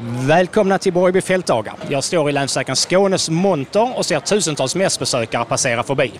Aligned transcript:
Välkomna 0.00 0.78
till 0.78 0.92
Borgby 0.92 1.20
fältdagar. 1.20 1.74
Jag 1.88 2.04
står 2.04 2.28
i 2.28 2.32
Länsförsäkran 2.32 2.76
Skånes 2.76 3.30
monter 3.30 3.98
och 3.98 4.06
ser 4.06 4.20
tusentals 4.20 4.74
mässbesökare 4.74 5.44
passera 5.44 5.82
förbi. 5.82 6.12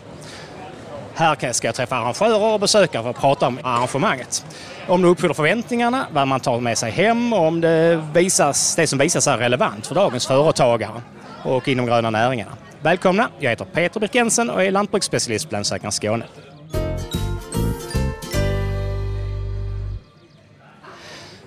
Här 1.15 1.53
ska 1.53 1.69
jag 1.69 1.75
träffa 1.75 1.97
arrangörer 1.97 2.55
och 2.55 2.61
besökare 2.61 3.03
för 3.03 3.11
att 3.11 3.17
prata 3.17 3.47
om 3.47 3.59
arrangemanget. 3.63 4.47
Om 4.89 5.03
det 5.03 5.09
uppfyller 5.09 5.35
förväntningarna, 5.35 6.07
vad 6.13 6.29
man 6.29 6.41
tar 6.41 6.61
med 6.61 6.79
sig 6.79 6.91
hem 6.91 7.33
och 7.33 7.47
om 7.47 7.61
det, 7.61 8.05
visas, 8.15 8.77
det 8.77 8.87
som 8.87 8.99
visas 8.99 9.27
är 9.27 9.39
relevant 9.39 9.87
för 9.87 9.95
dagens 9.95 10.27
företagare 10.27 11.03
och 11.43 11.69
inom 11.69 11.87
gröna 11.87 12.11
näringarna. 12.11 12.53
Välkomna! 12.83 13.29
Jag 13.39 13.51
heter 13.51 13.65
Peter 13.65 14.01
Birkensen 14.01 14.51
och 14.51 14.65
är 14.65 14.71
lantbruksspecialist 14.71 15.49
på 15.49 15.55
Länsförsäkran 15.55 15.93
Skåne. 15.93 16.25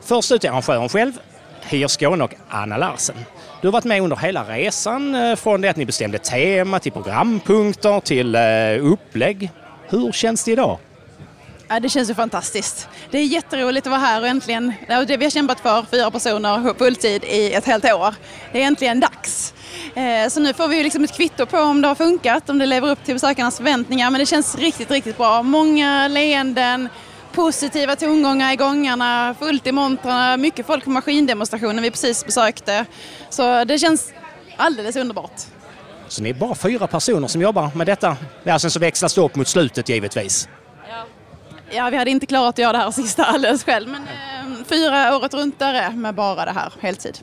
Först 0.02 0.32
ut 0.32 0.44
är 0.44 0.50
arrangören 0.50 0.90
själv, 0.90 1.14
Hyr 1.70 1.88
Skåne 1.88 2.24
och 2.24 2.34
Anna 2.50 2.78
Larsen. 2.78 3.16
Du 3.62 3.68
har 3.68 3.72
varit 3.72 3.86
med 3.86 4.02
under 4.02 4.16
hela 4.16 4.44
resan 4.44 5.16
eh, 5.16 5.36
från 5.36 5.62
det 5.62 5.70
att 5.70 5.78
ni 5.78 5.86
bestämde 5.86 6.18
tema 6.18 6.80
till 6.80 6.92
programpunkter 6.92 8.00
till 8.00 8.36
eh, 8.36 8.92
upplägg. 8.92 9.52
Hur 9.90 10.12
känns 10.12 10.44
det 10.44 10.52
idag? 10.52 10.78
Ja, 11.68 11.80
det 11.80 11.90
känns 11.90 12.10
ju 12.10 12.14
fantastiskt. 12.14 12.88
Det 13.12 13.18
är 13.18 13.24
jätteroligt 13.24 13.88
att 13.88 13.92
vara 13.92 14.02
här 14.02 14.22
och 14.22 14.28
äntligen, 14.28 14.74
det 15.08 15.18
vi 15.18 15.26
har 15.26 15.30
kämpat 15.30 15.60
för, 15.60 15.86
fyra 15.92 16.12
personer 16.12 16.74
fulltid 16.78 17.24
i 17.24 17.54
ett 17.54 17.66
helt 17.66 17.86
år, 17.86 18.16
det 18.52 18.62
är 18.62 18.68
äntligen 18.68 19.00
dags. 19.00 19.54
Eh, 19.96 20.30
så 20.30 20.40
nu 20.40 20.54
får 20.54 20.68
vi 20.68 20.84
liksom 20.84 21.04
ett 21.04 21.14
kvitto 21.14 21.46
på 21.46 21.58
om 21.58 21.82
det 21.82 21.88
har 21.88 21.96
funkat, 21.96 22.50
om 22.50 22.58
det 22.58 22.66
lever 22.66 22.90
upp 22.90 23.04
till 23.04 23.16
besökarnas 23.16 23.58
förväntningar. 23.58 24.10
Men 24.10 24.20
det 24.20 24.26
känns 24.26 24.56
riktigt, 24.56 24.92
riktigt 24.92 25.18
bra. 25.18 25.44
Många 25.44 26.08
leenden, 26.08 26.90
positiva 27.40 27.96
tongångar 27.96 28.54
i 28.54 28.56
gångarna, 28.56 29.36
fullt 29.40 29.68
i 29.68 29.72
montrarna, 29.72 30.38
mycket 30.38 30.66
folk 30.66 30.84
på 30.84 30.90
maskindemonstrationen 30.90 31.82
vi 31.84 31.92
precis 31.92 32.26
besökte. 32.26 32.86
Så 33.30 33.64
det 33.64 33.80
känns 33.80 34.14
alldeles 34.58 34.96
underbart. 34.96 35.42
Så 36.08 36.24
ni 36.24 36.30
är 36.30 36.34
bara 36.34 36.56
fyra 36.56 36.88
personer 36.88 37.28
som 37.28 37.42
jobbar 37.42 37.70
med 37.76 37.88
detta? 37.88 38.18
Ja, 38.44 38.60
sen 38.60 38.72
så 38.72 38.80
växlas 38.80 39.14
det 39.14 39.22
upp 39.22 39.36
mot 39.36 39.48
slutet 39.48 39.90
givetvis. 39.90 40.50
Ja, 40.90 41.06
ja 41.72 41.90
vi 41.90 41.98
hade 41.98 42.12
inte 42.12 42.26
klarat 42.26 42.50
att 42.50 42.58
göra 42.58 42.72
det 42.72 42.78
här 42.78 42.92
sista 42.92 43.24
alldeles 43.24 43.64
själv 43.64 43.90
men 43.90 44.04
eh, 44.04 44.66
fyra 44.66 45.18
året 45.18 45.34
runt 45.34 45.60
där 45.60 45.92
med 45.92 46.16
bara 46.16 46.46
det 46.46 46.52
här, 46.52 46.74
heltid. 46.80 47.18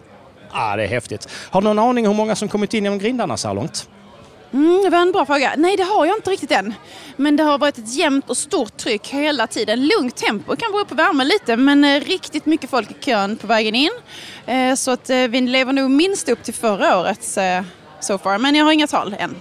Ja, 0.52 0.76
det 0.76 0.84
är 0.84 0.88
häftigt. 0.88 1.28
Har 1.50 1.60
du 1.60 1.64
någon 1.64 1.78
aning 1.78 2.06
hur 2.06 2.14
många 2.14 2.36
som 2.36 2.48
kommit 2.48 2.74
in 2.74 2.84
genom 2.84 2.98
grindarna 2.98 3.36
så 3.36 3.48
här 3.48 3.54
långt? 3.54 3.88
Mm, 4.52 4.82
det 4.82 4.90
var 4.90 4.98
en 4.98 5.12
bra 5.12 5.26
fråga. 5.26 5.54
Nej, 5.56 5.76
det 5.76 5.82
har 5.82 6.06
jag 6.06 6.16
inte 6.16 6.30
riktigt 6.30 6.50
än. 6.50 6.74
Men 7.16 7.36
det 7.36 7.42
har 7.42 7.58
varit 7.58 7.78
ett 7.78 7.94
jämnt 7.94 8.30
och 8.30 8.36
stort 8.36 8.76
tryck 8.76 9.08
hela 9.08 9.46
tiden. 9.46 9.86
Lugnt 9.86 10.16
tempo, 10.16 10.56
kan 10.56 10.72
bero 10.72 10.84
på 10.84 10.94
värmen 10.94 11.28
lite, 11.28 11.56
men 11.56 11.84
eh, 11.84 12.00
riktigt 12.00 12.46
mycket 12.46 12.70
folk 12.70 12.90
i 12.90 12.94
kön 12.94 13.36
på 13.36 13.46
vägen 13.46 13.74
in. 13.74 13.90
Eh, 14.46 14.74
så 14.74 14.90
att 14.90 15.10
eh, 15.10 15.16
vi 15.16 15.40
lever 15.40 15.72
nog 15.72 15.90
minst 15.90 16.28
upp 16.28 16.42
till 16.42 16.54
förra 16.54 16.98
årets 16.98 17.38
so 18.00 18.18
far, 18.18 18.38
men 18.38 18.54
jag 18.54 18.64
har 18.64 18.72
inga 18.72 18.86
tal 18.86 19.16
än. 19.18 19.34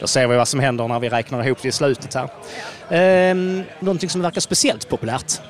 Då 0.00 0.06
ser 0.06 0.26
vi 0.26 0.36
vad 0.36 0.48
som 0.48 0.60
händer 0.60 0.88
när 0.88 1.00
vi 1.00 1.08
räknar 1.08 1.46
ihop 1.46 1.58
det 1.62 1.68
i 1.68 1.72
slutet 1.72 2.14
här. 2.14 2.28
Ehm, 2.90 3.62
någonting 3.80 4.10
som 4.10 4.22
verkar 4.22 4.40
speciellt 4.40 4.88
populärt? 4.88 5.40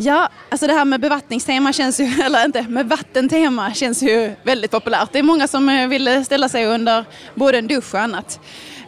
Ja, 0.00 0.28
alltså 0.48 0.66
det 0.66 0.72
här 0.72 0.84
med 0.84 1.00
bevattningstema 1.00 1.72
känns 1.72 2.00
ju, 2.00 2.04
eller 2.24 2.44
inte, 2.44 2.62
med 2.62 2.88
vattentema 2.88 3.74
känns 3.74 4.02
ju 4.02 4.32
väldigt 4.42 4.70
populärt. 4.70 5.12
Det 5.12 5.18
är 5.18 5.22
många 5.22 5.48
som 5.48 5.68
eh, 5.68 5.88
vill 5.88 6.24
ställa 6.24 6.48
sig 6.48 6.66
under 6.66 7.04
både 7.34 7.58
en 7.58 7.66
dusch 7.66 7.94
och 7.94 8.00
annat. 8.00 8.40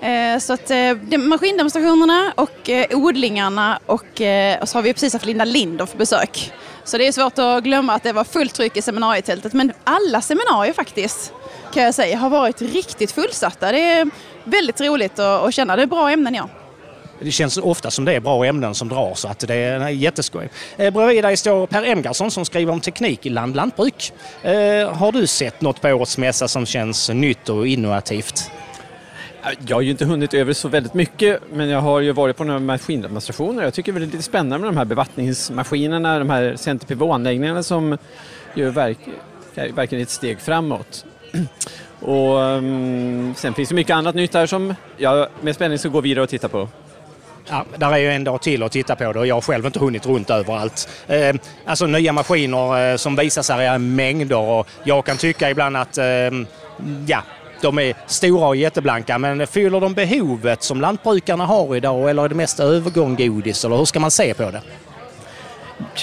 Eh, 0.02 0.38
så 0.38 0.52
att 0.52 0.70
eh, 0.70 1.18
maskindemonstrationerna 1.18 2.32
och 2.34 2.70
odlingarna 2.90 3.78
och, 3.86 4.22
och 4.60 4.68
så 4.68 4.78
har 4.78 4.82
vi 4.82 4.92
precis 4.92 5.12
haft 5.12 5.26
Linda 5.26 5.44
Lindor 5.44 5.86
för 5.86 5.98
besök. 5.98 6.52
Så 6.84 6.98
det 6.98 7.06
är 7.06 7.12
svårt 7.12 7.38
att 7.38 7.64
glömma 7.64 7.92
att 7.94 8.02
det 8.02 8.12
var 8.12 8.24
fullt 8.24 8.54
tryck 8.54 8.76
i 8.76 8.82
seminarietältet. 8.82 9.52
Men 9.52 9.72
alla 9.84 10.20
seminarier 10.20 10.72
faktiskt, 10.72 11.32
kan 11.74 11.82
jag 11.82 11.94
säga, 11.94 12.18
har 12.18 12.30
varit 12.30 12.62
riktigt 12.62 13.12
fullsatta. 13.12 13.72
Det 13.72 13.80
är 13.80 14.10
väldigt 14.44 14.80
roligt 14.80 15.18
att 15.18 15.54
känna. 15.54 15.76
Det 15.76 15.82
är 15.82 15.86
bra 15.86 16.10
ämnen, 16.10 16.34
ja. 16.34 16.48
Det 17.22 17.30
känns 17.30 17.58
ofta 17.58 17.90
som 17.90 18.04
det 18.04 18.12
är 18.12 18.20
bra 18.20 18.44
ämnen 18.44 18.74
som 18.74 18.88
drar 18.88 19.14
så 19.14 19.28
att 19.28 19.38
det 19.38 19.54
är 19.54 19.88
jätteskoj. 19.88 20.48
Eh, 20.76 20.92
bredvid 20.92 21.24
dig 21.24 21.36
står 21.36 21.66
Per 21.66 21.82
Emgarsson 21.82 22.30
som 22.30 22.44
skriver 22.44 22.72
om 22.72 22.80
teknik 22.80 23.26
i 23.26 23.28
land 23.28 23.56
lantbruk. 23.56 24.12
Eh, 24.42 24.92
har 24.92 25.12
du 25.12 25.26
sett 25.26 25.60
något 25.60 25.80
på 25.80 25.88
årets 25.88 26.18
mässa 26.18 26.48
som 26.48 26.66
känns 26.66 27.08
nytt 27.08 27.48
och 27.48 27.66
innovativt? 27.66 28.50
Eh, 29.42 29.50
jag 29.66 29.76
har 29.76 29.80
ju 29.80 29.90
inte 29.90 30.04
hunnit 30.04 30.34
över 30.34 30.52
så 30.52 30.68
väldigt 30.68 30.94
mycket 30.94 31.40
men 31.52 31.68
jag 31.68 31.80
har 31.80 32.00
ju 32.00 32.12
varit 32.12 32.36
på 32.36 32.44
några 32.44 32.60
maskindemonstrationer. 32.60 33.62
Jag 33.62 33.74
tycker 33.74 33.92
det 33.92 33.98
är 33.98 34.00
lite 34.00 34.22
spännande 34.22 34.58
med 34.58 34.68
de 34.68 34.76
här 34.76 34.84
bevattningsmaskinerna, 34.84 36.18
de 36.18 36.30
här 36.30 36.56
centripivåanläggningarna 36.56 37.62
som 37.62 37.98
ju 38.54 38.70
verk, 38.70 38.98
verkar 39.54 39.98
ett 39.98 40.10
steg 40.10 40.40
framåt. 40.40 41.04
Och 42.00 42.36
um, 42.36 43.34
sen 43.36 43.54
finns 43.54 43.68
det 43.68 43.74
mycket 43.74 43.96
annat 43.96 44.14
nytt 44.14 44.34
här 44.34 44.46
som 44.46 44.74
jag 44.96 45.28
med 45.40 45.54
spänning 45.54 45.78
ska 45.78 45.88
gå 45.88 46.00
vidare 46.00 46.22
och 46.22 46.28
titta 46.28 46.48
på. 46.48 46.68
Ja, 47.50 47.64
där 47.76 47.92
är 47.92 47.98
ju 47.98 48.10
en 48.10 48.24
dag 48.24 48.42
till 48.42 48.62
att 48.62 48.72
titta 48.72 48.96
på 48.96 49.12
det 49.12 49.18
och 49.18 49.26
jag 49.26 49.34
har 49.34 49.42
själv 49.42 49.66
inte 49.66 49.78
hunnit 49.78 50.06
runt 50.06 50.30
överallt. 50.30 50.88
Eh, 51.06 51.34
alltså 51.64 51.86
nya 51.86 52.12
maskiner 52.12 52.90
eh, 52.90 52.96
som 52.96 53.16
visas 53.16 53.48
här 53.48 53.60
är 53.60 53.78
mängder 53.78 54.36
och 54.36 54.68
jag 54.84 55.04
kan 55.04 55.16
tycka 55.16 55.50
ibland 55.50 55.76
att 55.76 55.98
eh, 55.98 56.04
ja, 57.06 57.22
de 57.60 57.78
är 57.78 57.94
stora 58.06 58.46
och 58.46 58.56
jätteblanka 58.56 59.18
men 59.18 59.46
fyller 59.46 59.80
de 59.80 59.94
behovet 59.94 60.62
som 60.62 60.80
lantbrukarna 60.80 61.46
har 61.46 61.76
idag 61.76 62.10
eller 62.10 62.24
är 62.24 62.28
det 62.28 62.34
mest 62.34 62.60
övergång 62.60 63.16
godis 63.16 63.64
eller 63.64 63.76
hur 63.76 63.84
ska 63.84 64.00
man 64.00 64.10
se 64.10 64.34
på 64.34 64.50
det? 64.50 64.62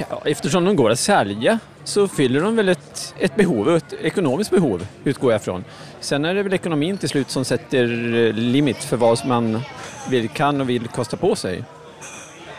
Ja, 0.09 0.21
eftersom 0.25 0.65
de 0.65 0.75
går 0.75 0.89
att 0.89 0.99
sälja 0.99 1.59
så 1.83 2.07
fyller 2.07 2.41
de 2.41 2.55
väl 2.55 2.69
ett, 2.69 3.15
ett 3.19 3.35
behov, 3.35 3.75
ett 3.75 3.93
ekonomiskt 4.01 4.51
behov 4.51 4.87
utgår 5.03 5.31
jag 5.31 5.41
från. 5.41 5.63
Sen 5.99 6.25
är 6.25 6.35
det 6.35 6.43
väl 6.43 6.53
ekonomin 6.53 6.97
till 6.97 7.09
slut 7.09 7.29
som 7.29 7.45
sätter 7.45 7.83
eh, 7.83 8.33
limit 8.33 8.77
för 8.77 8.97
vad 8.97 9.25
man 9.25 9.61
vill, 10.09 10.29
kan 10.29 10.61
och 10.61 10.69
vill 10.69 10.87
kosta 10.87 11.17
på 11.17 11.35
sig. 11.35 11.63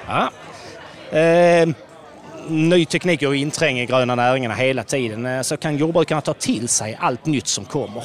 Ja. 0.07 0.31
Eh, 1.19 1.69
ny 2.49 2.85
teknik 2.85 3.23
och 3.23 3.37
inträng 3.37 3.79
i 3.79 3.87
gröna 3.87 4.15
näringarna 4.15 4.55
hela 4.55 4.83
tiden 4.83 5.27
eh, 5.27 5.43
så 5.43 5.57
kan 5.57 5.77
jordbrukarna 5.77 6.21
ta 6.21 6.35
till 6.35 6.69
sig 6.69 6.99
allt 7.01 7.27
nytt 7.27 7.47
som 7.47 7.65
kommer. 7.65 8.05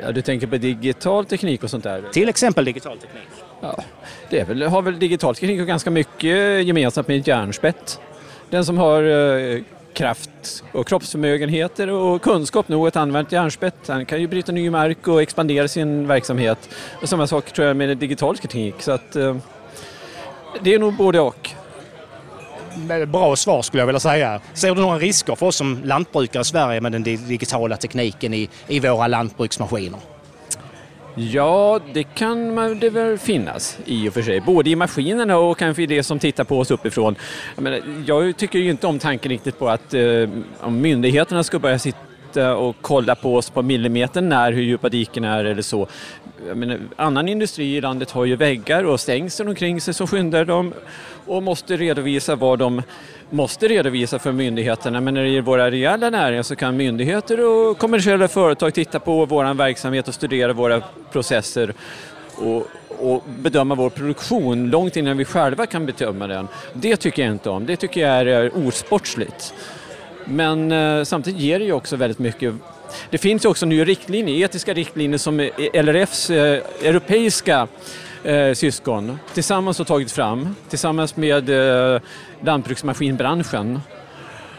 Ja, 0.00 0.12
du 0.12 0.22
tänker 0.22 0.46
på 0.46 0.56
digital 0.56 1.26
teknik 1.26 1.64
och 1.64 1.70
sånt 1.70 1.84
där? 1.84 2.04
Till 2.12 2.28
exempel 2.28 2.64
digital 2.64 2.98
teknik. 2.98 3.22
Ja, 3.60 3.78
det 4.30 4.44
väl, 4.44 4.62
har 4.62 4.82
väl 4.82 4.98
digital 4.98 5.34
teknik 5.34 5.60
ganska 5.60 5.90
mycket 5.90 6.66
gemensamt 6.66 7.08
med 7.08 7.20
ett 7.20 7.26
järnspett. 7.26 8.00
Den 8.50 8.64
som 8.64 8.78
har 8.78 9.02
eh, 9.02 9.62
kraft 9.96 10.64
och 10.72 10.86
kroppsförmögenheter 10.86 11.90
och 11.90 12.22
kunskap 12.22 12.68
nog 12.68 12.88
att 12.88 12.96
använda 12.96 13.28
ett 13.28 13.32
järnspett. 13.32 13.88
Han 13.88 14.06
kan 14.06 14.20
ju 14.20 14.26
bryta 14.26 14.52
ny 14.52 14.70
mark 14.70 15.08
och 15.08 15.22
expandera 15.22 15.68
sin 15.68 16.06
verksamhet. 16.06 16.68
Och 17.02 17.08
samma 17.08 17.26
sak 17.26 17.52
tror 17.52 17.66
jag 17.66 17.76
med 17.76 17.98
digital 17.98 18.38
teknik. 18.38 18.74
Så 18.78 18.92
att, 18.92 19.16
eh, 19.16 19.36
det 20.62 20.74
är 20.74 20.78
nog 20.78 20.94
både 20.94 21.20
och. 21.20 21.50
Bra 23.08 23.36
svar 23.36 23.62
skulle 23.62 23.80
jag 23.80 23.86
vilja 23.86 24.00
säga. 24.00 24.40
Ser 24.54 24.74
du 24.74 24.80
några 24.80 24.98
risker 24.98 25.34
för 25.34 25.46
oss 25.46 25.56
som 25.56 25.80
lantbrukare 25.84 26.40
i 26.40 26.44
Sverige 26.44 26.80
med 26.80 26.92
den 26.92 27.02
digitala 27.02 27.76
tekniken 27.76 28.34
i, 28.34 28.48
i 28.68 28.80
våra 28.80 29.06
lantbruksmaskiner? 29.06 30.15
Ja, 31.18 31.80
det 31.92 32.02
kan 32.02 32.54
det 32.80 32.90
väl 32.90 33.18
finnas 33.18 33.78
i 33.84 34.08
och 34.08 34.12
för 34.12 34.22
sig. 34.22 34.40
Både 34.40 34.70
i 34.70 34.76
maskinerna 34.76 35.36
och 35.38 35.58
kanske 35.58 35.82
i 35.82 35.86
det 35.86 36.02
som 36.02 36.18
tittar 36.18 36.44
på 36.44 36.58
oss 36.58 36.70
uppifrån. 36.70 37.16
Jag, 37.54 37.62
menar, 37.62 37.80
jag 38.06 38.36
tycker 38.36 38.58
ju 38.58 38.70
inte 38.70 38.86
om 38.86 38.98
tanken 38.98 39.30
riktigt 39.30 39.58
på 39.58 39.68
att 39.68 39.94
eh, 39.94 40.28
om 40.60 40.80
myndigheterna 40.80 41.44
ska 41.44 41.58
börja 41.58 41.78
sitta 41.78 42.56
och 42.56 42.76
kolla 42.80 43.14
på 43.14 43.36
oss 43.36 43.50
på 43.50 43.62
millimetern 43.62 44.28
när 44.28 44.52
hur 44.52 44.62
djupa 44.62 44.88
diken 44.88 45.24
är 45.24 45.44
eller 45.44 45.62
så. 45.62 45.86
Jag 46.48 46.56
menar, 46.56 46.78
annan 46.96 47.28
industri 47.28 47.76
i 47.76 47.80
landet 47.80 48.10
har 48.10 48.24
ju 48.24 48.36
väggar 48.36 48.84
och 48.84 49.00
stängsel 49.00 49.48
omkring 49.48 49.80
sig 49.80 49.94
som 49.94 50.06
skyndar 50.06 50.44
dem 50.44 50.74
och 51.26 51.42
måste 51.42 51.76
redovisa 51.76 52.36
vad 52.36 52.58
de 52.58 52.82
måste 53.30 53.68
redovisa 53.68 54.18
för 54.18 54.32
myndigheterna. 54.32 55.00
Men 55.00 55.14
när 55.14 55.22
det 55.22 55.28
gäller 55.28 55.42
våra 55.42 55.70
reella 55.70 56.10
näringar 56.10 56.42
så 56.42 56.56
kan 56.56 56.76
myndigheter 56.76 57.40
och 57.40 57.78
kommersiella 57.78 58.28
företag 58.28 58.74
titta 58.74 59.00
på 59.00 59.26
vår 59.26 59.54
verksamhet 59.54 60.08
och 60.08 60.14
studera 60.14 60.52
våra 60.52 60.82
processer 61.12 61.74
och, 62.36 62.66
och, 62.88 63.24
bedöma 63.38 63.74
vår 63.74 63.90
produktion 63.90 64.70
långt 64.70 64.96
innan 64.96 65.16
vi 65.16 65.24
själva 65.24 65.66
kan 65.66 65.86
bedöma 65.86 66.26
den. 66.26 66.48
Det 66.72 66.96
tycker 66.96 67.22
jag 67.22 67.32
inte 67.32 67.50
om. 67.50 67.66
Det 67.66 67.76
tycker 67.76 68.00
jag 68.00 68.10
är 68.10 68.44
eh, 68.44 68.66
osportsligt. 68.66 69.54
Men 70.24 70.72
eh, 70.72 71.04
samtidigt 71.04 71.40
ger 71.40 71.58
det 71.58 71.64
ju 71.64 71.72
också 71.72 71.96
väldigt 71.96 72.18
mycket 72.18 72.54
det 73.10 73.18
finns 73.18 73.44
ju 73.44 73.48
också 73.48 73.66
nya 73.66 73.84
riktlinjer, 73.84 74.44
etiska 74.44 74.74
riktlinjer 74.74 75.18
som 75.18 75.40
LRFs 75.72 76.30
eh, 76.30 76.62
europeiska 76.82 77.68
eh, 78.26 78.52
syskon 78.54 79.18
tillsammans 79.34 79.78
har 79.78 79.84
tagit 79.84 80.12
fram 80.12 80.54
tillsammans 80.68 81.16
med 81.16 81.50
eh, 81.94 82.00
lantbruksmaskinbranschen 82.40 83.80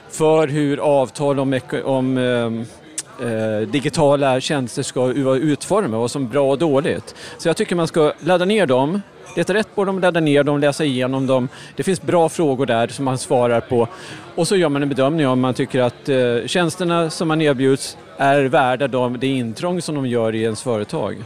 för 0.09 0.47
hur 0.47 0.79
avtal 0.79 1.39
om, 1.39 1.59
om 1.83 2.17
eh, 2.17 3.27
eh, 3.27 3.67
digitala 3.67 4.39
tjänster 4.39 4.83
ska 4.83 5.01
vara 5.01 5.37
utformade 5.37 5.97
vad 5.97 6.11
som 6.11 6.27
bra 6.27 6.51
och 6.51 6.57
dåligt. 6.57 7.15
Så 7.37 7.49
jag 7.49 7.57
tycker 7.57 7.75
man 7.75 7.87
ska 7.87 8.13
ladda 8.19 8.45
ner 8.45 8.65
dem, 8.65 9.01
leta 9.35 9.53
rätt 9.53 9.75
på 9.75 9.85
dem, 9.85 9.99
ladda 9.99 10.19
ner 10.19 10.43
dem, 10.43 10.59
läsa 10.59 10.85
igenom 10.85 11.27
dem. 11.27 11.49
Det 11.75 11.83
finns 11.83 12.01
bra 12.01 12.29
frågor 12.29 12.65
där 12.65 12.87
som 12.87 13.05
man 13.05 13.17
svarar 13.17 13.61
på 13.61 13.87
och 14.35 14.47
så 14.47 14.55
gör 14.55 14.69
man 14.69 14.83
en 14.83 14.89
bedömning 14.89 15.27
om 15.27 15.39
man 15.39 15.53
tycker 15.53 15.79
att 15.79 16.09
eh, 16.09 16.47
tjänsterna 16.47 17.09
som 17.09 17.27
man 17.27 17.41
erbjuds 17.41 17.97
är 18.17 18.43
värda 18.43 18.87
de, 18.87 19.19
det 19.19 19.27
intrång 19.27 19.81
som 19.81 19.95
de 19.95 20.07
gör 20.07 20.35
i 20.35 20.41
ens 20.41 20.63
företag. 20.63 21.17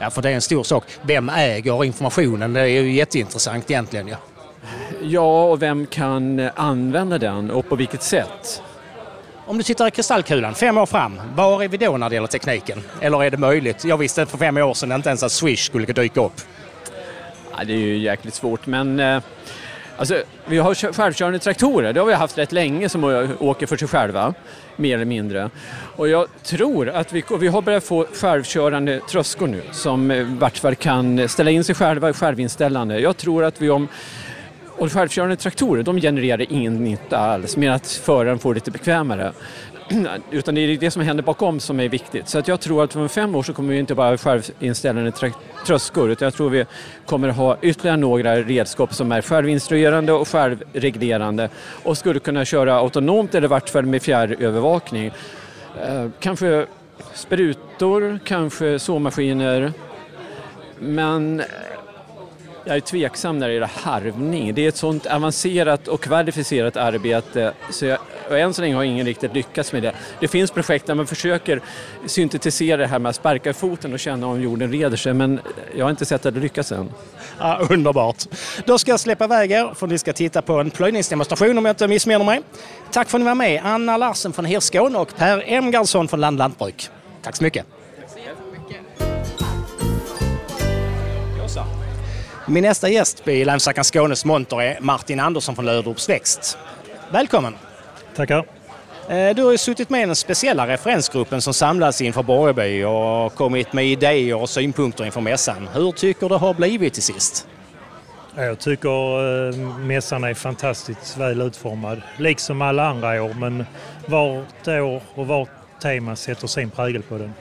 Ja, 0.00 0.10
för 0.10 0.22
det 0.22 0.30
är 0.30 0.34
en 0.34 0.40
stor 0.40 0.62
sak. 0.62 0.84
Vem 1.02 1.28
äger 1.28 1.84
informationen? 1.84 2.52
Det 2.52 2.60
är 2.60 2.66
ju 2.66 2.92
jätteintressant 2.92 3.70
egentligen. 3.70 4.08
Ja, 4.08 4.16
ja 5.02 5.44
och 5.44 5.62
vem 5.62 5.86
kan 5.86 6.50
använda 6.54 7.18
den 7.18 7.50
och 7.50 7.68
på 7.68 7.76
vilket 7.76 8.02
sätt? 8.02 8.62
Om 9.46 9.58
du 9.58 9.62
tittar 9.62 9.86
i 9.86 9.90
kristallkulan, 9.90 10.54
fem 10.54 10.78
år 10.78 10.86
fram, 10.86 11.20
var 11.34 11.62
är 11.62 11.68
vi 11.68 11.76
då 11.76 11.96
när 11.96 12.08
det 12.08 12.14
gäller 12.14 12.28
tekniken? 12.28 12.82
Eller 13.00 13.24
är 13.24 13.30
det 13.30 13.36
möjligt? 13.36 13.84
Jag 13.84 13.96
visste 13.96 14.26
för 14.26 14.38
fem 14.38 14.56
år 14.56 14.74
sedan 14.74 14.92
inte 14.92 15.08
ens 15.08 15.22
att 15.22 15.32
Swish 15.32 15.66
skulle 15.66 15.86
dyka 15.86 16.20
upp. 16.20 16.40
Ja, 17.58 17.64
det 17.64 17.72
är 17.72 17.76
ju 17.76 17.98
jäkligt 17.98 18.34
svårt 18.34 18.66
men 18.66 19.00
eh, 19.00 19.22
alltså, 19.98 20.22
vi 20.46 20.58
har 20.58 20.92
självkörande 20.92 21.38
traktorer, 21.38 21.92
det 21.92 22.00
har 22.00 22.06
vi 22.06 22.12
haft 22.12 22.38
rätt 22.38 22.52
länge 22.52 22.88
som 22.88 23.04
åker 23.38 23.66
för 23.66 23.76
sig 23.76 23.88
själva, 23.88 24.34
mer 24.76 24.94
eller 24.94 25.04
mindre. 25.04 25.50
Och 25.96 26.08
jag 26.08 26.26
tror 26.42 26.88
att 26.88 27.12
vi, 27.12 27.24
vi 27.40 27.48
har 27.48 27.62
börjat 27.62 27.84
få 27.84 28.06
självkörande 28.14 29.00
tröskor 29.10 29.46
nu 29.46 29.62
som 29.72 30.10
i 30.10 30.22
vart 30.22 30.58
fall 30.58 30.74
kan 30.74 31.28
ställa 31.28 31.50
in 31.50 31.64
sig 31.64 31.74
själva, 31.74 32.12
självinställande. 32.12 33.00
Jag 33.00 33.16
tror 33.16 33.44
att 33.44 33.62
vi 33.62 33.70
om 33.70 33.88
och 34.78 34.92
självkörande 34.92 35.36
traktorer 35.36 35.82
de 35.82 36.00
genererar 36.00 36.52
ingen 36.52 36.84
nytta 36.84 37.18
alls, 37.18 37.56
mer 37.56 37.70
att 37.70 37.86
föraren 37.86 38.38
får 38.38 38.54
lite 38.54 38.70
bekvämare. 38.70 39.32
Utan 40.30 40.54
det 40.54 40.60
är 40.60 40.76
det 40.76 40.90
som 40.90 41.02
händer 41.02 41.24
bakom 41.24 41.60
som 41.60 41.80
är 41.80 41.88
viktigt. 41.88 42.28
Så 42.28 42.38
att 42.38 42.48
jag 42.48 42.60
tror 42.60 42.84
att 42.84 42.96
om 42.96 43.08
fem 43.08 43.34
år 43.34 43.42
så 43.42 43.52
kommer 43.52 43.72
vi 43.72 43.78
inte 43.78 43.94
bara 43.94 44.10
ha 44.10 44.16
självinställande 44.16 45.12
tröskor 45.66 46.10
utan 46.10 46.26
jag 46.26 46.34
tror 46.34 46.50
vi 46.50 46.64
kommer 47.06 47.28
ha 47.28 47.56
ytterligare 47.62 47.96
några 47.96 48.36
redskap 48.36 48.94
som 48.94 49.12
är 49.12 49.22
självinstruerande 49.22 50.12
och 50.12 50.28
självreglerande 50.28 51.48
och 51.82 51.98
skulle 51.98 52.20
kunna 52.20 52.44
köra 52.44 52.74
autonomt 52.74 53.34
eller 53.34 53.46
i 53.46 53.48
vart 53.48 53.68
fall 53.68 53.86
med 53.86 54.02
fjärrövervakning. 54.02 55.06
Eh, 55.86 56.06
kanske 56.20 56.66
sprutor, 57.14 58.18
kanske 58.24 58.78
såmaskiner. 58.78 59.72
Men 60.78 61.42
jag 62.68 62.76
är 62.76 62.80
tveksam 62.80 63.38
när 63.38 63.48
det 63.48 63.54
gäller 63.54 63.70
harvning. 63.74 64.54
Det 64.54 64.64
är 64.64 64.68
ett 64.68 64.76
sånt 64.76 65.06
avancerat 65.06 65.88
och 65.88 66.00
kvalificerat 66.00 66.76
arbete 66.76 67.52
så 67.70 67.86
jag, 67.86 67.98
och 68.28 68.38
än 68.38 68.54
så 68.54 68.62
länge 68.62 68.74
har 68.74 68.82
ingen 68.82 69.06
riktigt 69.06 69.34
lyckats 69.34 69.72
med 69.72 69.82
det. 69.82 69.92
Det 70.20 70.28
finns 70.28 70.50
projekt 70.50 70.86
där 70.86 70.94
man 70.94 71.06
försöker 71.06 71.60
syntetisera 72.06 72.76
det 72.76 72.86
här 72.86 72.98
med 72.98 73.10
att 73.10 73.16
sparka 73.16 73.50
i 73.50 73.52
foten 73.52 73.92
och 73.92 73.98
känna 73.98 74.26
om 74.26 74.40
jorden 74.40 74.72
reder 74.72 74.96
sig 74.96 75.14
men 75.14 75.40
jag 75.76 75.84
har 75.84 75.90
inte 75.90 76.04
sett 76.04 76.26
att 76.26 76.34
det 76.34 76.40
lyckas 76.40 76.72
än. 76.72 76.90
Ja, 77.38 77.66
underbart! 77.70 78.24
Då 78.64 78.78
ska 78.78 78.90
jag 78.90 79.00
släppa 79.00 79.24
iväg 79.24 79.52
er 79.52 79.74
för 79.74 79.86
ni 79.86 79.98
ska 79.98 80.12
titta 80.12 80.42
på 80.42 80.52
en 80.52 80.70
plöjningsdemonstration 80.70 81.58
om 81.58 81.64
jag 81.64 81.72
inte 81.72 81.88
missminner 81.88 82.24
mig. 82.24 82.40
Tack 82.92 83.08
för 83.08 83.18
att 83.18 83.20
ni 83.20 83.26
var 83.26 83.34
med, 83.34 83.60
Anna 83.64 83.96
Larsen 83.96 84.32
från 84.32 84.44
Hirskån 84.44 84.96
och 84.96 85.16
Per 85.16 85.44
Emgardsson 85.46 86.08
från 86.08 86.20
Land 86.20 86.38
Lantbruk. 86.38 86.90
Tack 87.22 87.36
så 87.36 87.44
mycket! 87.44 87.77
Min 92.50 92.62
nästa 92.62 92.88
gäst 92.88 93.28
i 93.28 93.44
Länsstackarn 93.44 93.84
Skånes 93.84 94.24
monter 94.24 94.62
är 94.62 94.80
Martin 94.80 95.20
Andersson 95.20 95.54
från 95.54 95.64
Löderups 95.64 96.08
Växt. 96.08 96.58
Välkommen! 97.10 97.54
Tackar! 98.16 98.44
Eh, 99.08 99.34
du 99.34 99.42
har 99.42 99.52
ju 99.52 99.58
suttit 99.58 99.90
med 99.90 100.02
i 100.02 100.06
den 100.06 100.16
speciella 100.16 100.66
referensgruppen 100.66 101.42
som 101.42 101.54
samlats 101.54 102.00
inför 102.00 102.22
Borgeby 102.22 102.84
och 102.84 103.34
kommit 103.34 103.72
med 103.72 103.86
idéer 103.86 104.36
och 104.36 104.50
synpunkter 104.50 105.04
inför 105.04 105.20
mässan. 105.20 105.68
Hur 105.74 105.92
tycker 105.92 106.20
du 106.20 106.28
det 106.28 106.36
har 106.36 106.54
blivit 106.54 106.94
till 106.94 107.02
sist? 107.02 107.46
Jag 108.36 108.58
tycker 108.58 109.48
eh, 109.48 109.56
mässan 109.78 110.24
är 110.24 110.34
fantastiskt 110.34 111.16
väl 111.16 111.40
utformad, 111.40 112.02
liksom 112.16 112.62
alla 112.62 112.86
andra 112.86 113.22
år, 113.22 113.34
men 113.34 113.64
vart 114.06 114.68
år 114.68 115.02
och 115.14 115.26
vart 115.26 115.48
tema 115.82 116.16
sätter 116.16 116.46
sin 116.46 116.70
prägel 116.70 117.02
på 117.02 117.18
den. 117.18 117.32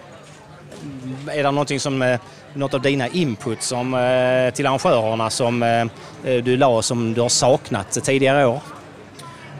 Är 1.31 1.43
det 1.43 1.51
någonting 1.51 1.79
som 1.79 2.01
eh, 2.01 2.19
något 2.53 2.73
av 2.73 2.81
dina 2.81 3.07
input 3.07 3.61
som, 3.61 3.93
eh, 3.93 4.53
till 4.53 4.65
arrangörerna 4.65 5.29
som 5.29 5.63
eh, 5.63 5.85
du 6.23 6.57
la 6.57 6.81
som 6.81 7.13
du 7.13 7.21
har 7.21 7.29
saknat 7.29 7.91
tidigare 8.03 8.45
år? 8.45 8.61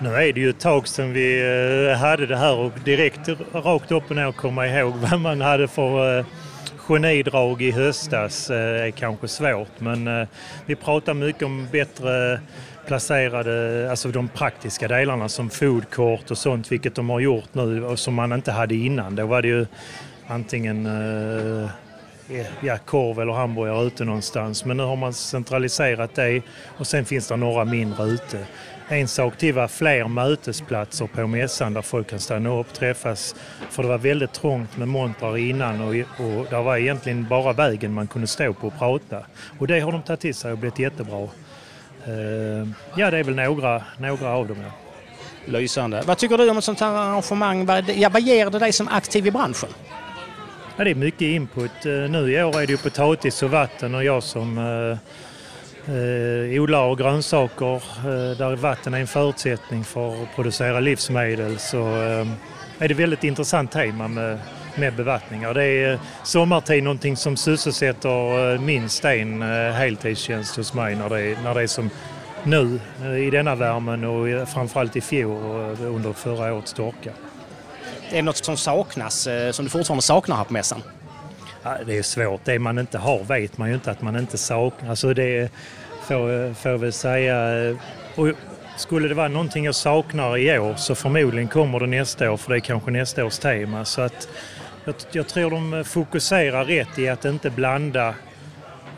Nu 0.02 0.10
är 0.10 0.34
det 0.34 0.40
ju 0.40 0.50
ett 0.50 0.60
tag 0.60 0.88
sedan 0.88 1.14
vi 1.14 1.94
hade 2.00 2.26
det 2.26 2.38
här 2.38 2.56
och 2.56 2.72
direkt 2.86 3.30
rakt 3.54 3.92
upp 3.92 4.10
och 4.10 4.16
ner 4.16 4.32
komma 4.32 4.68
ihåg 4.68 4.94
vad 5.12 5.20
man 5.20 5.42
hade 5.42 5.68
för 5.68 6.26
genidrag 6.78 7.62
i 7.62 7.72
höstas 7.72 8.50
är 8.50 8.92
kanske 8.92 9.28
svårt 9.28 9.80
men 9.80 10.28
vi 10.66 10.76
pratar 10.76 11.14
mycket 11.14 11.44
om 11.44 11.68
bättre 11.72 12.40
placerade, 12.88 13.88
alltså 13.90 14.10
de 14.10 14.28
praktiska 14.28 14.88
delarna 14.88 15.30
som 15.30 15.50
food 15.50 15.86
och 16.30 16.38
sånt, 16.38 16.72
vilket 16.72 16.96
de 16.96 17.10
har 17.10 17.20
gjort 17.20 17.54
nu 17.54 17.86
och 17.86 18.00
som 18.00 18.14
man 18.14 18.34
inte 18.34 18.52
hade 18.52 18.76
innan. 18.76 19.16
Då 19.16 19.26
var 19.26 19.42
det 19.42 19.48
ju 19.48 19.66
antingen 20.28 20.86
eh, 20.86 21.70
ja, 22.62 22.78
korv 22.86 23.20
eller 23.20 23.34
hamburgare 23.34 23.86
ute 23.86 24.06
någonstans. 24.06 24.66
Men 24.66 24.78
nu 24.78 24.84
har 24.84 24.96
man 24.96 25.14
centraliserat 25.14 26.16
det 26.16 26.42
och 26.78 26.88
sen 26.88 27.06
finns 27.06 27.28
det 27.28 27.36
några 27.36 27.66
mindre 27.66 28.04
ute. 28.04 28.46
En 28.90 29.08
sak 29.08 29.38
till 29.38 29.54
var 29.54 29.68
fler 29.68 30.08
mötesplatser 30.08 31.08
på 31.08 31.28
mässan 31.28 31.74
där 31.74 31.82
folk 31.82 32.10
kan 32.10 32.20
stanna 32.20 32.50
upp, 32.50 32.68
och 32.68 32.74
träffas. 32.74 33.36
För 33.70 33.84
det 33.84 33.90
var 33.90 33.98
väldigt 33.98 34.34
trångt 34.34 34.78
med 34.78 34.88
montrar 34.88 35.38
innan 35.38 35.82
och, 35.82 35.96
och 36.26 36.46
det 36.50 36.62
var 36.62 36.78
egentligen 36.78 37.28
bara 37.30 37.54
vägen 37.54 37.94
man 37.94 38.08
kunde 38.08 38.28
stå 38.28 38.54
på 38.54 38.68
och 38.68 38.78
prata. 38.80 39.26
Och 39.60 39.68
det 39.68 39.80
har 39.80 39.92
de 39.92 40.02
tagit 40.02 40.20
till 40.20 40.36
sig 40.36 40.52
och 40.52 40.58
blivit 40.58 40.80
jättebra. 40.80 41.28
Eh, 42.06 42.68
ja, 42.96 43.12
det 43.12 43.18
är 43.18 43.24
väl 43.24 43.36
några, 43.36 43.84
några 43.98 44.30
av 44.30 44.48
dem. 44.48 44.58
Ja. 44.62 44.72
Lysande. 45.46 46.04
Vad 46.06 46.18
tycker 46.18 46.38
du 46.38 46.50
om 46.50 46.58
ett 46.58 46.64
sånt 46.64 46.80
här 46.80 46.92
arrangemang? 46.92 47.66
Vad, 47.66 47.90
ja, 47.90 48.10
vad 48.10 48.22
ger 48.22 48.50
det 48.50 48.60
dig 48.60 48.72
som 48.72 48.88
aktiv 48.88 49.28
i 49.28 49.32
branschen? 49.32 49.70
Ja, 50.80 50.84
det 50.84 50.90
är 50.90 50.96
mycket 50.96 51.22
input. 51.22 51.86
Eh, 51.86 51.92
nu 51.92 52.32
i 52.32 52.44
år 52.44 52.62
är 52.62 52.68
det 52.68 52.72
ju 52.72 52.78
potatis 52.78 53.44
och 53.44 53.52
vatten 53.52 53.96
och 53.96 54.04
jag 54.04 54.24
som 54.24 54.58
eh, 54.58 54.98
eh, 55.96 56.62
odlar 56.62 56.96
grönsaker 56.96 57.76
eh, 57.76 58.38
där 58.38 58.56
vatten 58.56 58.94
är 58.94 59.00
en 59.00 59.08
förutsättning 59.08 59.84
för 59.84 60.24
att 60.24 60.36
producera 60.36 60.80
livsmedel 60.80 61.60
så 61.60 61.78
eh, 61.80 62.28
är 62.80 62.88
det 62.88 62.94
väldigt 62.94 63.24
intressant 63.24 63.72
tema 63.72 64.08
med, 64.08 64.40
med 64.76 64.96
bevattningar. 64.96 65.54
Det 65.54 65.64
är 65.64 65.94
eh, 65.94 66.00
sommartid 66.24 66.84
någonting 66.84 67.18
som 67.18 67.38
sysselsätter 67.38 68.54
eh, 68.54 68.62
minst 68.62 69.06
en 69.06 69.42
heltidstjänst 69.74 70.56
hos 70.56 70.74
mig 70.74 70.96
när 70.96 71.10
det, 71.10 71.22
är, 71.22 71.38
när 71.44 71.54
det 71.54 71.62
är 71.62 71.68
som 71.68 71.90
nu 72.44 72.80
i 73.20 73.30
denna 73.30 73.56
värmen 73.56 74.04
och 74.04 74.50
framförallt 74.50 74.96
i 74.96 75.02
fjol 75.02 75.42
under 75.80 76.14
förra 76.14 76.54
årets 76.54 76.74
torka. 76.74 77.12
Är 78.10 78.16
det 78.16 78.22
något 78.22 78.46
som 78.46 78.58
saknas, 78.58 79.28
eh, 79.28 79.52
som 79.52 79.66
du 79.66 79.72
fortfarande 79.72 80.02
saknar 80.02 80.36
här 80.36 80.44
på 80.44 80.54
mässan? 80.54 80.84
Ja, 81.64 81.78
det 81.86 81.98
är 81.98 82.04
svårt. 82.04 82.42
Det 82.46 82.60
man 82.60 82.80
inte 82.80 82.98
har 82.98 83.24
vet 83.24 83.58
man 83.58 83.70
ju 83.70 83.76
inte 83.76 83.92
att 83.92 84.02
man 84.02 84.16
inte 84.16 84.38
saknar. 84.38 84.90
Alltså 84.90 85.14
det 85.14 85.52
får, 86.04 86.54
får 86.54 86.72
jag 86.72 86.78
väl 86.78 86.94
säga. 86.94 87.68
Eh, 87.70 87.76
och 88.16 88.28
skulle 88.78 89.08
det 89.08 89.14
vara 89.14 89.28
någonting 89.28 89.66
jag 89.66 89.76
saknar 89.76 90.38
i 90.38 90.60
år 90.60 90.76
så 90.76 90.96
förmodligen 90.96 91.48
kommer 91.48 91.80
det 91.80 91.88
nästa 91.88 92.32
år 92.32 92.38
för 92.38 92.52
det 92.52 92.58
är 92.58 92.60
kanske 92.60 92.92
nästa 92.92 93.26
års 93.26 93.38
tema. 93.38 93.86
Så 93.86 94.02
att 94.02 94.28
jag, 94.86 94.96
jag 95.12 95.28
tror 95.28 95.52
de 95.52 95.84
fokuserar 95.84 96.66
rätt 96.66 97.00
i 97.00 97.10
att 97.10 97.26
inte 97.26 97.50
blanda 97.50 98.16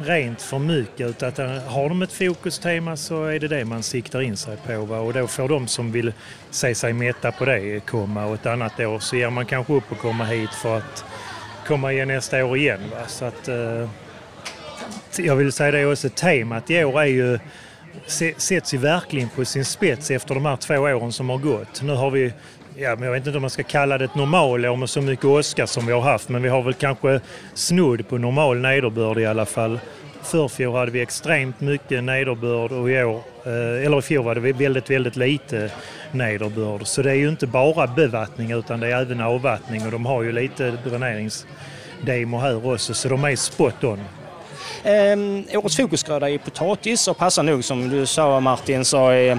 rent 0.01 0.41
för 0.41 0.60
mycket 0.60 1.10
utan 1.10 1.29
att 1.29 1.39
eh, 1.39 1.48
har 1.48 1.89
de 1.89 2.01
ett 2.01 2.12
fokustema 2.12 2.98
så 2.98 3.25
är 3.25 3.39
det 3.39 3.48
det 3.48 3.65
man 3.65 3.84
siktar 3.84 4.22
in 4.22 4.38
sig 4.38 4.58
på 4.68 4.86
va? 4.86 5.00
och 5.00 5.13
då 5.13 5.27
får 5.27 5.50
de 5.50 5.68
som 5.68 5.91
vill 5.91 6.13
se 6.51 6.75
sig 6.75 6.94
mätta 6.94 7.32
på 7.32 7.46
det 7.46 7.79
komma 7.86 8.25
och 8.25 8.34
ett 8.34 8.46
annat 8.46 8.79
år 8.79 9.00
så 9.00 9.15
ger 9.15 9.29
man 9.29 9.46
kanske 9.46 9.74
upp 9.74 9.91
och 9.91 9.98
komma 9.98 10.25
hit 10.25 10.50
för 10.50 10.77
att 10.77 11.06
komma 11.68 11.94
igen 11.94 12.08
nästa 12.08 12.46
år 12.46 12.58
igen. 12.58 12.82
Va? 12.91 13.08
Så 13.08 13.25
att, 13.25 13.48
eh, 13.48 13.89
jag 15.18 15.36
vill 15.36 15.51
säga 15.51 15.72
det 15.72 15.86
också, 15.86 16.10
temat 16.10 16.70
i 16.70 16.84
år 16.84 17.01
är 17.01 17.06
ju 17.06 17.39
sätts 18.38 18.74
ju 18.74 18.77
verkligen 18.77 19.29
på 19.29 19.46
sin 19.46 19.65
spets 19.65 20.12
efter 20.12 20.36
de 20.36 20.46
här 20.46 20.56
två 20.56 20.75
åren 20.75 21.12
som 21.12 21.29
har 21.29 21.38
gått. 21.38 21.82
Nu 21.82 21.94
har 21.94 22.12
vi 22.12 22.34
ja, 22.81 22.95
men 22.95 23.03
jag 23.03 23.12
vet 23.12 23.27
inte 23.27 23.38
om 23.38 23.41
man 23.41 23.50
ska 23.50 23.63
kalla 23.63 23.98
det 23.98 24.05
ett 24.05 24.15
normalår 24.15 24.75
med 24.75 24.89
så 24.89 25.01
mycket 25.01 25.25
åska 25.25 25.67
som 25.67 25.86
vi 25.86 25.93
har 25.93 26.01
haft, 26.01 26.29
men 26.29 26.41
vi 26.41 26.50
har 26.50 26.63
väl 26.63 26.74
kanske 26.74 27.19
snudd 27.53 28.07
på 28.07 28.17
normal 28.17 28.57
nederbörd 28.57 29.17
i 29.17 29.25
alla 29.25 29.45
fall. 29.45 29.79
Förrfjol 30.24 30.75
hade 30.75 30.91
vi 30.91 31.01
extremt 31.01 31.62
mycket 31.62 32.03
nederbörd 32.03 32.71
och 32.71 32.91
i 32.91 33.03
år, 33.03 33.21
eh, 33.45 33.86
eller 33.86 34.00
i 34.00 34.01
fjol 34.01 34.25
var 34.25 34.36
det 34.36 34.53
väldigt, 34.53 34.89
väldigt 34.89 35.15
lite 35.15 35.71
nederbörd. 36.12 36.88
Så 36.88 37.01
det 37.01 37.12
är 37.12 37.15
ju 37.15 37.29
inte 37.29 37.48
bara 37.48 37.88
bevattning 37.88 38.51
utan 38.51 38.79
det 38.79 38.88
är 38.88 39.01
även 39.01 39.21
avvattning 39.21 39.86
och 39.86 39.91
de 39.91 40.05
har 40.05 40.24
ju 40.24 40.31
lite 40.31 40.71
dräneringsdemo 40.71 42.38
här 42.38 42.74
också 42.74 42.93
så 42.93 43.09
de 43.09 43.24
är 43.24 43.36
spot 43.36 43.83
on. 43.83 44.00
Eh, 44.83 45.59
årets 45.59 45.77
fokusgröda 45.77 46.29
är 46.29 46.38
potatis 46.38 47.07
och 47.07 47.17
passar 47.17 47.43
nog 47.43 47.63
som 47.63 47.89
du 47.89 48.05
sa 48.05 48.39
Martin 48.39 48.86
så, 48.86 49.09
är, 49.09 49.31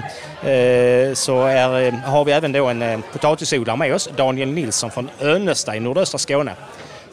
eh, 0.43 1.13
så 1.13 1.45
är, 1.45 1.81
eh, 1.81 1.93
har 1.93 2.25
vi 2.25 2.31
även 2.31 2.51
då 2.51 2.67
en 2.67 2.81
eh, 2.81 2.99
potatisodlare 3.13 3.77
med 3.77 3.95
oss, 3.95 4.09
Daniel 4.17 4.49
Nilsson 4.49 4.91
från 4.91 5.09
Önnesta 5.21 5.75
i 5.75 5.79
nordöstra 5.79 6.17
Skåne. 6.17 6.55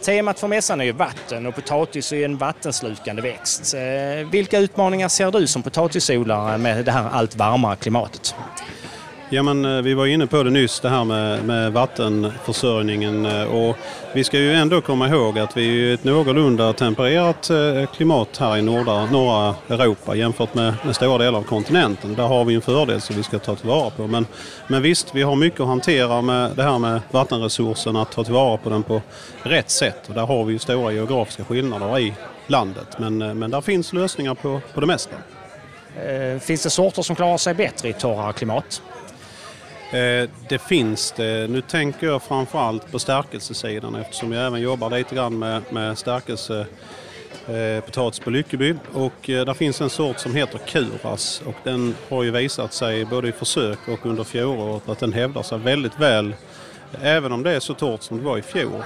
Temat 0.05 0.41
för 0.41 0.49
mässan 0.49 0.81
är 0.81 0.85
ju 0.85 0.93
vatten 0.93 1.47
och 1.47 1.55
potatis 1.55 2.13
är 2.13 2.25
en 2.25 2.37
vattenslukande 2.37 3.23
växt. 3.23 3.75
Eh, 3.75 4.31
vilka 4.31 4.59
utmaningar 4.59 5.09
ser 5.09 5.31
du 5.31 5.47
som 5.47 5.63
potatisodlare 5.63 6.59
med 6.59 6.85
det 6.85 6.93
här 6.93 7.09
allt 7.13 7.37
varmare 7.37 7.77
klimatet? 7.77 8.35
Ja, 9.31 9.43
men, 9.43 9.65
eh, 9.65 9.83
vi 9.83 9.95
var 9.95 10.07
inne 10.07 10.27
på 10.27 10.43
det 10.43 10.51
nyss, 10.51 10.81
det 10.81 10.89
här 10.89 11.05
med, 11.05 11.45
med 11.45 11.73
vattenförsörjningen. 11.73 13.27
Eh, 13.27 13.43
och 13.43 13.77
vi 14.13 14.25
ska 14.25 14.39
ju 14.39 14.53
ändå 14.53 14.81
komma 14.81 15.09
ihåg 15.09 15.39
att 15.39 15.57
vi 15.57 15.91
är 15.91 15.95
ett 15.95 16.05
någorlunda 16.05 16.73
tempererat 16.73 17.51
eh, 17.51 17.87
klimat 17.97 18.37
här 18.37 18.57
i 18.57 18.63
norra, 18.63 19.07
norra 19.07 19.55
Europa 19.69 20.15
jämfört 20.15 20.55
med, 20.55 20.75
med 20.85 20.97
stora 20.97 21.19
delar 21.19 21.39
av 21.39 21.43
kontinenten. 21.43 22.15
Där 22.15 22.27
har 22.27 22.45
vi 22.45 22.55
en 22.55 22.61
fördel 22.61 23.01
som 23.01 23.17
vi 23.17 23.23
ska 23.23 23.39
ta 23.39 23.55
tillvara 23.57 23.91
på. 23.91 24.07
Men, 24.07 24.27
men 24.67 24.83
visst, 24.83 25.15
vi 25.15 25.23
har 25.23 25.37
mycket 25.37 25.61
att 25.61 25.67
hantera 25.67 26.23
med 26.23 26.51
det 26.57 26.63
här 26.63 26.79
med 26.79 27.01
vattenresursen, 27.11 27.97
att 27.97 28.13
ta 28.13 28.25
tillvara 28.25 28.57
på 28.57 28.71
den 28.71 28.83
på 28.83 29.03
rätt 29.43 29.71
sätt. 29.71 30.09
Och 30.09 30.15
där 30.15 30.27
har 30.27 30.45
vi 30.45 30.53
ju 30.53 30.59
stora 30.59 30.93
geografiska 30.93 31.45
skillnader 31.45 31.99
i 31.99 32.15
landet. 32.47 32.99
Men, 32.99 33.39
men 33.39 33.51
där 33.51 33.61
finns 33.61 33.93
lösningar 33.93 34.35
på, 34.35 34.61
på 34.75 34.81
det 34.81 34.87
mesta. 34.87 35.17
Finns 36.41 36.63
det 36.63 36.71
sorter 36.71 37.03
som 37.03 37.17
klarar 37.17 37.37
sig 37.37 37.55
bättre 37.55 37.89
i 37.89 37.93
torrare 37.93 38.33
klimat? 38.33 38.83
Eh, 39.91 40.29
det 40.49 40.59
finns 40.59 41.13
det. 41.17 41.51
Nu 41.51 41.61
tänker 41.61 42.07
jag 42.07 42.23
framförallt 42.23 42.93
på 42.93 42.99
stärkelsesidan 42.99 43.95
eftersom 43.95 44.33
jag 44.33 44.47
även 44.47 44.61
jobbar 44.61 44.91
lite 44.91 45.15
grann 45.15 45.39
med, 45.39 45.63
med 45.71 45.99
stärkelse 45.99 46.67
eh, 47.47 47.85
potatis 47.85 48.21
på 48.21 48.31
Lyckeby. 48.31 48.75
Och 48.93 49.31
eh, 49.31 49.45
där 49.45 49.55
finns 49.55 49.81
en 49.81 49.91
sort 49.91 50.19
som 50.19 50.35
heter 50.35 50.59
Kuras 50.59 51.43
och 51.47 51.55
den 51.65 51.95
har 52.09 52.23
ju 52.23 52.31
visat 52.31 52.73
sig 52.73 53.05
både 53.05 53.29
i 53.29 53.33
försök 53.33 53.79
och 53.89 54.07
under 54.07 54.25
fjolåret 54.25 54.89
att 54.89 54.99
den 54.99 55.13
hävdar 55.13 55.43
sig 55.43 55.59
väldigt 55.59 56.01
väl 56.01 56.35
även 57.03 57.33
om 57.33 57.43
det 57.43 57.53
är 57.53 57.61
så 57.61 57.75
torrt 57.75 58.03
som 58.03 58.19
det 58.19 58.25
var 58.25 58.39
i 58.39 58.43
fjol. 58.43 58.83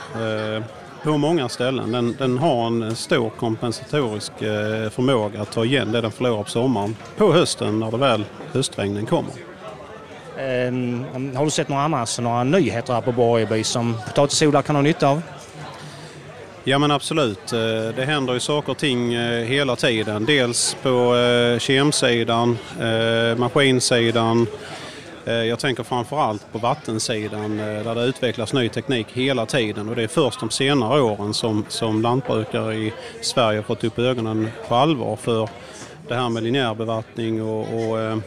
På 1.02 1.18
många 1.18 1.48
ställen. 1.48 1.92
Den, 1.92 2.16
den 2.18 2.38
har 2.38 2.66
en 2.66 2.96
stor 2.96 3.30
kompensatorisk 3.30 4.32
förmåga 4.90 5.42
att 5.42 5.52
ta 5.52 5.64
igen 5.64 5.92
det 5.92 6.00
den 6.00 6.12
förlorar 6.12 6.42
på 6.42 6.50
sommaren 6.50 6.96
på 7.16 7.32
hösten 7.32 7.80
när 7.80 7.90
det 7.90 7.96
väl 7.96 8.24
höstregnen 8.52 9.06
kommer. 9.06 9.51
Ehm, 10.38 11.04
har 11.36 11.44
du 11.44 11.50
sett 11.50 11.68
några 11.68 11.82
annars, 11.82 12.00
alltså 12.00 12.22
några 12.22 12.44
nyheter 12.44 12.94
här 12.94 13.00
på 13.00 13.12
Borgeby 13.12 13.64
som 13.64 13.96
potatisodlare 14.06 14.62
kan 14.62 14.76
ha 14.76 14.82
nytta 14.82 15.08
av? 15.08 15.22
Ja 16.64 16.78
men 16.78 16.90
absolut. 16.90 17.52
Eh, 17.52 17.58
det 17.96 18.04
händer 18.06 18.34
ju 18.34 18.40
saker 18.40 18.72
och 18.72 18.78
ting 18.78 19.14
eh, 19.14 19.44
hela 19.44 19.76
tiden. 19.76 20.24
Dels 20.24 20.76
på 20.82 21.16
eh, 21.16 21.58
kemsidan, 21.58 22.58
maskinsidan. 23.36 24.46
Jag 25.24 25.58
tänker 25.58 25.82
framförallt 25.82 26.52
på 26.52 26.58
vattensidan 26.58 27.56
där 27.56 27.94
det 27.94 28.04
utvecklas 28.04 28.52
ny 28.52 28.68
teknik 28.68 29.06
hela 29.12 29.46
tiden 29.46 29.88
och 29.88 29.96
det 29.96 30.02
är 30.02 30.08
först 30.08 30.40
de 30.40 30.50
senare 30.50 31.00
åren 31.00 31.34
som, 31.34 31.64
som 31.68 32.02
lantbrukare 32.02 32.74
i 32.74 32.92
Sverige 33.20 33.58
har 33.58 33.62
fått 33.62 33.84
upp 33.84 33.98
ögonen 33.98 34.50
på 34.68 34.74
allvar 34.74 35.16
för 35.16 35.48
det 36.08 36.14
här 36.14 36.28
med 36.28 36.42
linjärbevattning 36.42 37.42
och, 37.42 37.60
och 37.60 38.18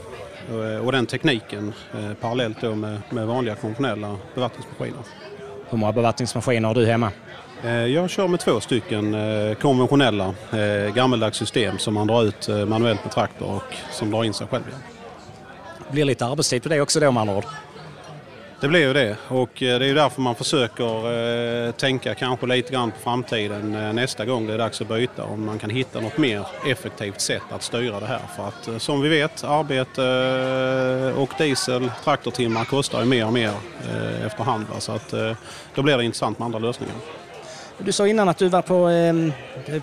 och 0.84 0.92
den 0.92 1.06
tekniken 1.06 1.74
eh, 1.94 2.14
parallellt 2.22 2.62
då 2.62 2.76
med, 2.76 3.02
med 3.10 3.28
vanliga 3.28 3.56
konventionella 3.56 4.18
bevattningsmaskiner. 4.36 5.00
Hur 5.70 5.78
många 5.78 5.92
bevattningsmaskiner 5.92 6.68
har 6.68 6.76
du 6.76 6.86
hemma? 6.86 7.12
Eh, 7.64 7.72
jag 7.72 8.10
kör 8.10 8.28
med 8.28 8.40
två 8.40 8.60
stycken 8.60 9.16
konventionella 9.62 10.34
gammeldags 10.96 11.38
system 11.38 11.78
som 11.78 11.94
man 11.94 12.08
drar 12.08 12.24
ut 12.24 12.48
manuellt 12.68 13.04
med 13.04 13.14
traktor 13.14 13.56
och 13.56 13.76
som 13.92 14.12
drar 14.12 14.24
in 14.24 14.34
sig 14.34 14.48
själv. 14.48 14.64
Det 15.88 15.94
blir 15.94 16.06
lite 16.06 16.26
arbetstid 16.26 16.64
på 16.64 16.70
det 16.70 16.82
också 16.82 17.00
då 17.00 17.12
med 17.12 17.22
andra 17.22 17.36
ord? 17.38 17.46
Det 18.60 18.68
blir 18.68 18.80
ju 18.80 18.94
det 18.94 19.16
och 19.28 19.64
eh, 19.64 19.80
det 19.80 19.86
är 19.86 19.96
därför 19.96 20.22
man 20.22 20.36
försöker 20.36 21.68
eh, 21.68 21.72
tänka 21.72 22.16
kanske 22.16 22.46
lite 22.46 22.74
grann 22.74 22.92
på 22.92 22.98
framtiden 23.00 23.76
eh, 23.76 23.94
nästa 23.94 24.26
gång 24.26 24.48
det 24.48 24.54
är 24.54 24.58
dags 24.58 24.82
att 24.82 24.88
byta. 24.88 25.24
Om 25.24 25.46
man 25.46 25.60
kan 25.60 25.70
hitta 25.70 26.00
något 26.00 26.18
mer 26.18 26.48
effektivt 26.68 27.22
sätt 27.22 27.42
att 27.50 27.64
styra 27.64 28.00
det 28.00 28.06
här. 28.06 28.22
För 28.36 28.48
att 28.48 28.82
som 28.82 29.02
vi 29.02 29.10
vet, 29.10 29.44
arbete 29.44 31.14
och 31.18 31.30
diesel, 31.38 31.92
traktortimmar 32.04 32.66
kostar 32.66 33.00
ju 33.00 33.06
mer 33.06 33.26
och 33.26 33.34
mer 33.34 33.52
efterhand. 34.26 34.66
Så 34.80 34.92
att 34.92 35.14
då 35.76 35.82
blir 35.82 35.98
det 35.98 36.04
intressant 36.04 36.40
med 36.40 36.46
andra 36.46 36.60
lösningar. 36.60 36.96
Du 37.78 37.92
sa 37.92 38.08
innan 38.08 38.30
att 38.30 38.38
du 38.38 38.50
var 38.50 38.62
på, 38.62 38.76
ehm, 38.76 39.34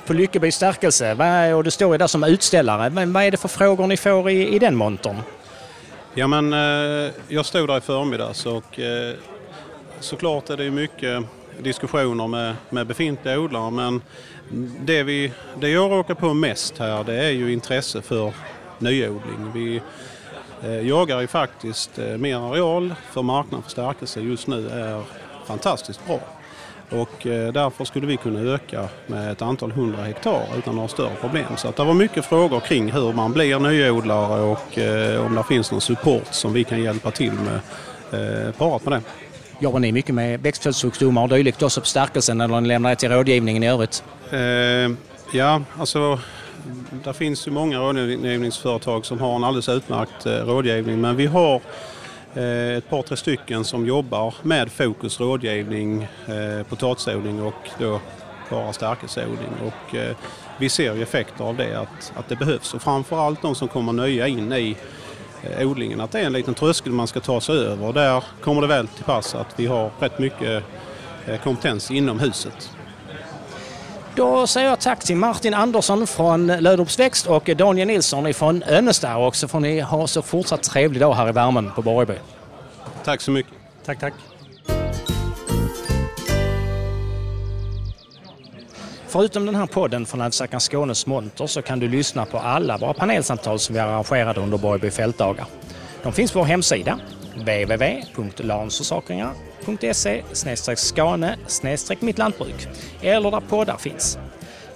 på 0.07 0.12
Lyckeby 0.12 0.52
stärkelse 0.52 1.55
och 1.55 1.64
du 1.64 1.71
står 1.71 1.93
ju 1.93 1.99
där 1.99 2.07
som 2.07 2.25
utställare. 2.25 3.07
Vad 3.07 3.23
är 3.25 3.31
det 3.31 3.37
för 3.37 3.49
frågor 3.49 3.87
ni 3.87 3.97
får 3.97 4.31
i, 4.31 4.55
i 4.55 4.59
den 4.59 4.76
montern? 4.76 5.17
Ja, 6.14 6.26
men, 6.26 6.52
eh, 6.52 7.12
jag 7.28 7.47
stod 7.47 7.69
där 7.69 7.78
i 7.78 7.81
förmiddags 7.81 8.47
och 8.47 8.81
eh, 8.81 9.14
såklart 10.00 10.50
är 10.50 10.57
det 10.57 10.71
mycket 10.71 11.25
diskussioner 11.59 12.28
med, 12.28 12.54
med 12.71 12.87
befintliga 12.87 13.40
odlare 13.40 13.71
men 13.71 14.02
det, 14.81 15.02
vi, 15.02 15.33
det 15.61 15.69
jag 15.69 15.90
råkar 15.90 16.14
på 16.14 16.35
mest 16.35 16.78
här 16.78 17.04
det 17.04 17.14
är 17.14 17.31
ju 17.31 17.52
intresse 17.52 18.02
för 18.02 18.33
nyodling. 18.78 19.52
Vi 19.54 19.81
eh, 20.62 20.88
jagar 20.88 21.21
ju 21.21 21.26
faktiskt 21.26 21.99
mer 22.19 22.37
areal 22.37 22.95
för 23.11 23.23
marknaden 23.23 23.62
för 23.62 23.71
stärkelse 23.71 24.21
just 24.21 24.47
nu 24.47 24.69
är 24.69 25.02
fantastiskt 25.47 26.07
bra. 26.07 26.21
Och 26.93 27.27
eh, 27.27 27.53
därför 27.53 27.85
skulle 27.85 28.07
vi 28.07 28.17
kunna 28.17 28.41
öka 28.41 28.89
med 29.07 29.33
ett 29.33 29.43
antal 29.43 29.71
hundra 29.73 30.03
hektar 30.03 30.43
utan 30.59 30.75
några 30.75 30.89
större 30.89 31.15
problem. 31.21 31.57
Så 31.57 31.69
att 31.69 31.77
det 31.77 31.85
var 31.85 31.95
mycket 31.95 32.25
frågor 32.25 32.61
kring 32.61 32.93
hur 32.93 33.13
man 33.13 33.33
blir 33.33 33.59
nyodlare 33.59 34.41
och 34.41 34.79
eh, 34.79 35.27
om 35.27 35.35
det 35.35 35.45
finns 35.45 35.73
någon 35.73 35.81
support 35.81 36.35
som 36.35 36.53
vi 36.53 36.65
kan 36.65 36.83
hjälpa 36.83 37.11
till 37.11 37.33
med 37.33 37.61
eh, 38.47 38.53
parat 38.53 38.85
med 38.85 38.93
det. 38.93 39.03
Jobbar 39.59 39.79
ni 39.79 39.93
mycket 39.93 40.15
med 40.15 40.41
växtföljdssjukdomar 40.41 41.23
och 41.23 41.29
dylikt 41.29 41.63
också 41.63 41.81
på 41.81 41.87
stärkelsen 41.87 42.41
eller 42.41 42.61
lämnar 42.61 42.91
det 42.91 42.97
till 42.97 43.11
rådgivningen 43.11 43.63
i 43.63 43.69
övrigt? 43.69 44.05
Eh, 44.31 44.39
ja, 45.33 45.63
alltså 45.79 46.19
det 47.05 47.13
finns 47.15 47.47
ju 47.47 47.51
många 47.51 47.79
rådgivningsföretag 47.79 49.07
som 49.07 49.21
har 49.21 49.37
en 49.37 49.45
alldeles 49.45 49.69
utmärkt 49.69 50.27
rådgivning 50.27 51.01
men 51.01 51.17
vi 51.17 51.27
har 51.27 51.55
Eh, 51.55 52.02
Eh, 52.35 52.77
ett 52.77 52.91
par, 52.91 53.03
tre 53.03 53.17
stycken 53.17 53.65
som 53.65 53.87
jobbar 53.87 54.35
med 54.43 54.73
fokus 54.73 55.21
rådgivning, 55.21 56.03
eh, 56.03 56.67
potatisodling 56.69 57.43
och 57.43 57.71
då 57.79 58.01
bara 58.51 58.73
stärkelseodling. 58.73 59.51
Och 59.65 59.95
eh, 59.95 60.17
vi 60.59 60.69
ser 60.69 60.95
ju 60.95 61.03
effekter 61.03 61.45
av 61.45 61.57
det, 61.57 61.81
att, 61.81 62.12
att 62.15 62.29
det 62.29 62.37
behövs. 62.37 62.75
Och 62.75 62.83
framförallt 62.83 63.43
de 63.43 63.55
som 63.55 63.69
kommer 63.69 63.93
nya 63.93 64.27
in 64.27 64.53
i 64.53 64.77
odlingen, 65.61 66.01
att 66.01 66.12
det 66.12 66.21
är 66.21 66.25
en 66.25 66.33
liten 66.33 66.55
tröskel 66.55 66.93
man 66.93 67.07
ska 67.07 67.21
ta 67.21 67.41
sig 67.41 67.59
över. 67.59 67.87
Och 67.87 67.95
där 67.95 68.25
kommer 68.41 68.61
det 68.61 68.67
väl 68.67 68.89
till 68.89 69.05
pass 69.05 69.35
att 69.35 69.61
vi 69.61 69.67
har 69.67 69.91
rätt 70.01 70.19
mycket 70.19 70.65
kompetens 71.43 71.91
inom 71.91 72.21
huset. 72.21 72.71
Då 74.23 74.47
säger 74.47 74.69
jag 74.69 74.81
tack 74.81 75.05
till 75.05 75.17
Martin 75.17 75.55
Andersson 75.55 76.07
från 76.07 76.47
Löderups 76.47 76.99
Växt 76.99 77.26
och 77.26 77.50
Daniel 77.57 77.88
Nilsson 77.88 78.35
från 78.35 78.62
Önnestad 78.62 79.17
och 79.17 79.37
så 79.37 79.49
får 79.49 79.61
ni 79.61 79.81
ha 79.81 80.07
så 80.07 80.23
fortsatt 80.23 80.62
trevlig 80.62 81.00
dag 81.00 81.14
här 81.14 81.29
i 81.29 81.33
värmen 81.33 81.71
på 81.71 81.83
Borgeby. 81.83 82.14
Tack 83.05 83.21
så 83.21 83.31
mycket. 83.31 83.52
Tack, 83.85 84.00
tack. 84.00 84.12
Förutom 89.07 89.47
den 89.47 89.55
här 89.55 89.67
podden 89.67 90.07
från 90.07 90.21
Länsläkaren 90.21 90.61
Skånes 90.61 91.07
monter 91.07 91.47
så 91.47 91.62
kan 91.62 91.79
du 91.79 91.88
lyssna 91.88 92.25
på 92.25 92.38
alla 92.38 92.79
våra 92.79 92.95
panelsamtal 92.95 93.59
som 93.59 93.75
vi 93.75 93.81
arrangerade 93.81 94.41
under 94.41 94.59
Borgeby 94.59 94.91
fältdagar. 94.91 95.47
De 96.02 96.12
finns 96.12 96.33
på 96.33 96.38
vår 96.38 96.47
hemsida 96.47 96.99
www.lansförsakringar.se 99.66 100.76
skane 100.76 101.37
mitt 102.00 102.19
lantbruk 102.19 102.69
eller 103.02 103.31
där 103.31 103.40
poddar 103.40 103.76
finns. 103.76 104.19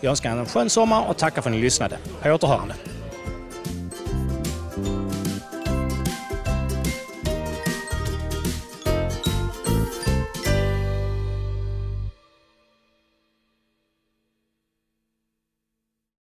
Jag 0.01 0.11
önskar 0.11 0.31
en 0.31 0.47
skön 0.47 0.71
sommar 0.71 1.09
och 1.09 1.17
tackar 1.17 1.43
för 1.43 1.51
att 1.51 1.57
ni 1.57 1.63
lyssnade. 1.63 1.99
På 2.23 2.29
återhörande. 2.31 2.75